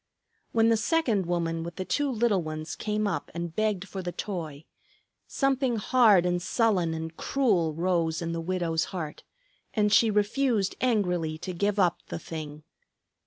When 0.51 0.69
the 0.69 0.77
second 0.77 1.27
woman 1.27 1.61
with 1.61 1.75
the 1.75 1.85
two 1.85 2.09
little 2.11 2.41
ones 2.41 2.75
came 2.75 3.05
up 3.05 3.29
and 3.35 3.55
begged 3.55 3.87
for 3.87 4.01
the 4.01 4.11
toy, 4.11 4.65
something 5.27 5.75
hard 5.75 6.25
and 6.25 6.41
sullen 6.41 6.95
and 6.95 7.15
cruel 7.15 7.75
rose 7.75 8.19
in 8.19 8.31
the 8.31 8.41
widow's 8.41 8.85
heart, 8.85 9.21
and 9.75 9.93
she 9.93 10.09
refused 10.09 10.73
angrily 10.81 11.37
to 11.37 11.53
give 11.53 11.77
up 11.77 11.99
the 12.07 12.17
thing. 12.17 12.63